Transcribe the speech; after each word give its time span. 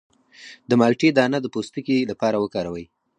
د 0.69 0.71
مالټې 0.79 1.09
دانه 1.17 1.37
د 1.41 1.45
پوستکي 1.53 1.97
لپاره 2.11 2.37
وکاروئ 2.43 2.85